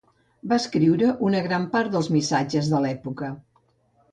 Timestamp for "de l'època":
2.73-3.31